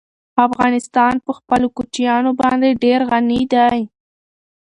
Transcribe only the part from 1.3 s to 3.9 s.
خپلو کوچیانو باندې ډېر غني دی.